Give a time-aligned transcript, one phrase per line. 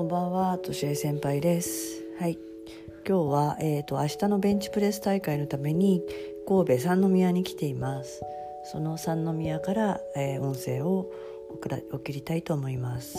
[0.00, 2.02] こんばんは、としえ先輩です。
[2.18, 2.38] はい。
[3.06, 6.02] 今日は、えっ、と、明日のベンチプレス大会のために、
[6.48, 8.22] 神戸三宮に来ています。
[8.64, 11.12] その三宮から、えー音声を
[11.50, 13.18] 送ら送りたいと思います。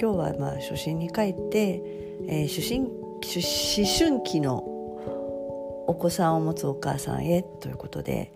[0.00, 1.82] 今日は、まあ、初心に帰って、
[2.26, 4.56] えー、主思思春期の
[5.88, 8.32] お子さんを持つお母さんへということで、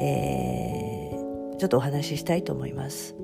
[0.00, 0.98] えー
[1.58, 3.16] ちょっとお話ししたいと思います。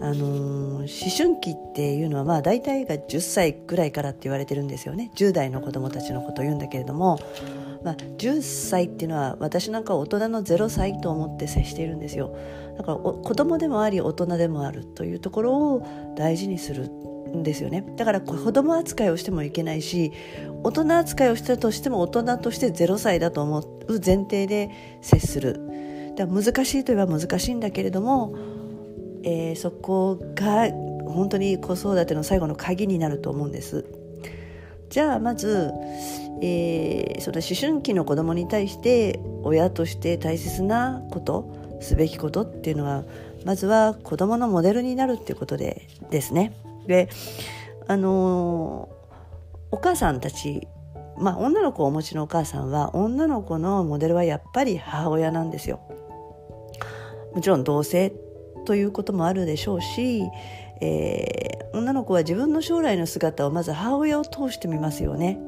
[0.00, 5.10] あの思春期っていうのはまあ大体が10歳ぐらいからって言われてるんですよね。
[5.16, 7.18] 10代の子供たちのことを言うんだけれども、
[7.82, 12.36] まあ、10歳っていうのは私なんか大人の0歳と思って接しているんですよ。
[12.76, 17.84] だからお子供でもあり大人でもあるというところを大事にするんですよね。
[17.96, 20.12] だから子供扱いをしてもいけないし
[20.62, 25.60] 大人扱いをしたとしても大人として0歳だと思う前提で接する。
[26.16, 28.34] だから難しいといえば難しいんだけれども
[29.24, 30.70] えーそこが
[31.08, 33.84] 本当に子育ての最後の鍵になると思うんです。
[34.90, 35.72] じゃあまず、
[36.42, 43.04] えーその思春期の子供に対して親として大切なことすべきことっていうのは
[43.44, 46.54] まずは子供のモデルになるっていうことでですね。
[46.86, 47.08] で
[47.86, 48.98] あのー
[49.70, 50.66] お母さんたち
[51.18, 55.80] まあ女の子をお持ちのお母さんは女の子のモデルはやっぱり母親なんですよ。
[57.34, 58.12] もちろん同性
[58.68, 60.22] ということもあるでしょうし、
[60.82, 65.38] えー女の子は自分の将来の姿をまず母親を通してみますよね。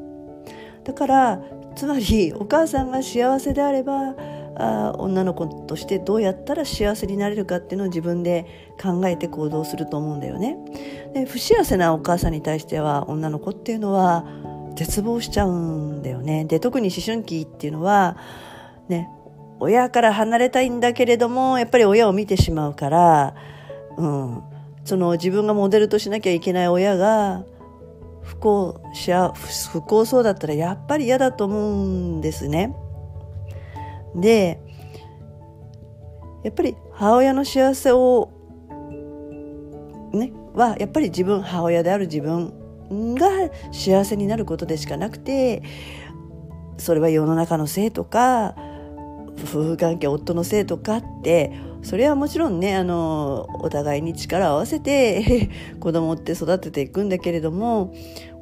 [0.85, 1.43] だから
[1.77, 4.15] つまりお母さんが幸せであれば
[4.57, 8.47] あ女の子としてどうやったら幸せになれるかっていうのを自分で
[8.81, 10.57] 考えて行動すると思うんだよね。
[11.15, 14.27] で不幸せなお母さんに対しては女の子っていうのは
[14.77, 16.45] 絶望しちゃうんだよね。
[16.45, 18.17] で特に思春期っていうのは
[18.89, 19.09] ね
[19.61, 23.35] 親から離れたいんだけれどもやっぱり親を見てしまうから、
[23.97, 24.43] うん、
[24.85, 27.45] その自分がモデルとしなきゃいけない親が
[28.23, 31.87] 不幸しあ不幸そうだったらやっぱり嫌だと思う
[32.19, 32.75] んですね。
[34.15, 34.61] で
[36.43, 38.31] やっぱり母親の幸せを
[40.13, 42.55] ねはやっぱり自分母親である自分
[43.15, 43.29] が
[43.73, 45.63] 幸せになることでしかなくて
[46.79, 48.55] それは世の中のせいとか
[49.45, 51.53] 夫婦関係夫のせいとかって
[51.83, 57.93] それはもちろんねあのお互いに力を合わせて 子供って育てていくんだけれども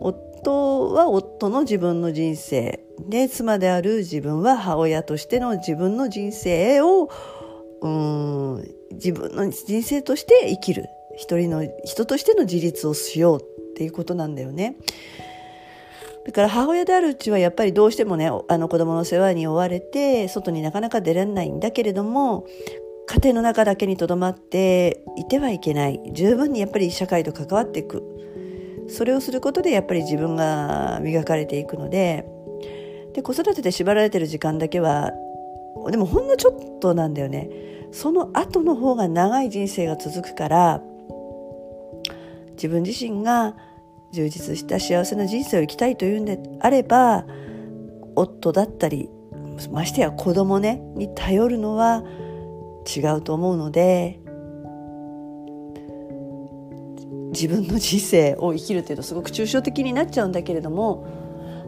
[0.01, 7.09] 夫は夫の自分の人生で妻である自分は母親としての自分の人生を
[7.81, 13.45] うん自分の人生として生きる一人の人としての自立をしようっ
[13.75, 14.77] ていうことなんだよね。
[16.27, 22.47] だから母親であるうちはやっぱりどうしてもねあの子供の世話に追われて外になかなか出られないんだけれども
[23.07, 25.99] 家庭の中だけにとどまっていてはいけない。
[26.13, 28.03] 十分にやっぱり社会と関わっていく。
[28.87, 32.27] それをすることでやっぱり自分が磨かれていくので。
[33.15, 35.13] で子育てで縛られてる時間だけは
[35.91, 37.49] でもほんのちょっとなんだよね。
[37.91, 40.83] その後の方が長い人生が続くから
[42.53, 43.57] 自分自身が
[44.13, 47.25] 充実した幸せな人生を生きたいというんであれば
[48.15, 49.09] 夫だったり
[49.71, 52.03] ましてや子供ねに頼るのは
[52.97, 54.21] 違うと思うので
[57.33, 61.07] 自分の人生を生きるというとすごく抽象的になっちゃうんだけれども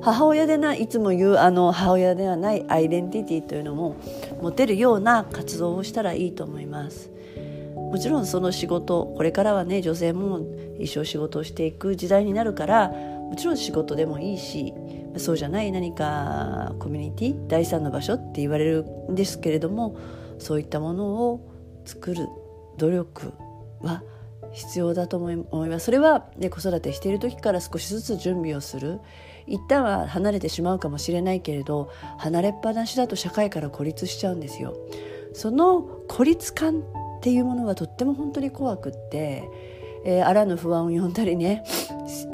[0.03, 3.97] 母親でないつも言うあの母親ではないアイデンティティというのも
[4.41, 7.11] 持てるような活動をしたらいいと思います。
[7.91, 10.41] もちろんその仕事これからはね女性も
[10.79, 14.73] 一生仕事をしていく時代になるからもちろん仕事でもいいし
[15.17, 19.97] そうじゃない何かコミュニティ第三の場所って言われるんですけれども
[20.39, 21.53] そういったものを
[21.85, 22.29] 作る
[22.79, 23.33] 努力
[23.81, 24.03] は
[24.53, 29.01] 必要だと思いますそれは、ね、子育てしている時から少しずつ準備をする
[29.47, 34.77] 一旦は離れてしまうかもしれないけれど離れっぱなしだと社会から孤立しちゃうんですよ。
[35.33, 36.83] その孤立感
[37.21, 39.45] っていうものはとっても本当に怖くって、
[40.05, 41.63] えーあらぬ不安を呼んだりね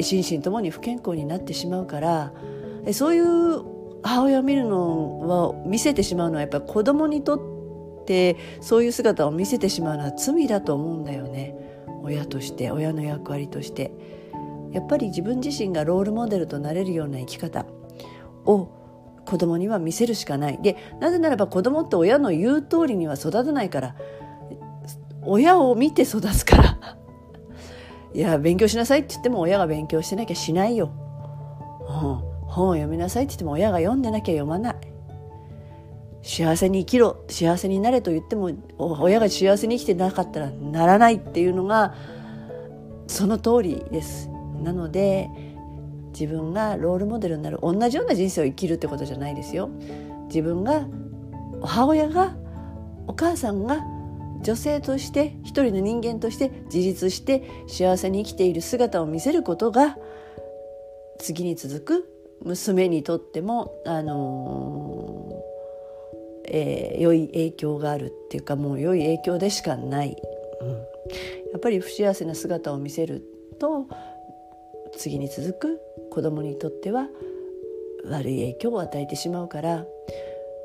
[0.01, 2.33] 心身ともに不健康になってしまうから
[2.93, 3.65] そういう
[4.05, 7.35] 母親を見るのは見せてしまうのはやっぱり子供にと
[8.03, 11.57] ってそういう姿を見せてしまうのは罪だと思うんだよね。
[12.05, 13.91] 親として親の役割として。
[14.77, 17.65] やっぱり自分自身がロールモデルとなれるような生き方
[18.45, 18.69] を
[19.25, 20.59] 子供には見せるしかない。
[20.61, 23.97] でなぜならば子供って親の言う通りには育たないから
[25.27, 26.79] 親を見て育つから。
[28.15, 30.89] いや勉強しなさいって言っても親が勉強してなきゃしないよ、
[31.81, 34.77] うん、本を読みなさいって言っても親が読んでなきゃ読まない。
[36.23, 41.95] 幸せに生きろ幸せになれと言っても親が幸せに生きてなかったらならないっていうのが
[43.07, 44.29] その通りです。
[44.63, 45.31] なので
[46.19, 49.71] 自分がロールモデルになる同じような人生を生きるってことじゃないですよ。
[50.29, 50.87] 自分が
[51.63, 52.35] 母親が
[53.07, 53.85] お母さんが
[54.47, 59.99] 女性として一人の人間として自立して幸せに生きている姿を見せることが
[61.19, 62.09] 次に続く
[62.45, 70.17] 娘にとっても、あのー、えー、良い影響があるっていうかもう良い影響でしかない、
[70.61, 70.77] うん、や
[71.57, 73.25] っぱり不幸せな姿を見せる
[73.59, 73.89] と
[74.97, 75.81] 次に続く
[76.13, 77.09] 子供にとっては
[78.09, 79.85] 悪い影響を与えてしまうから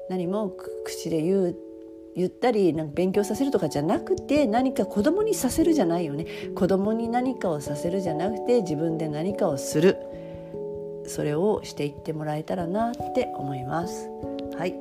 [0.08, 0.56] 何も
[0.86, 1.71] 口で言う
[2.16, 6.26] 言ったりなんか勉強させるとかじゃなくて何か子供にさせるじゃないよね。
[6.56, 9.98] 子供に何かをさせるじゃなくて自分で何かをする。
[11.06, 14.10] それをしていってもらえたらなって思います。
[14.58, 14.76] はい、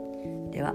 [0.50, 0.74] では。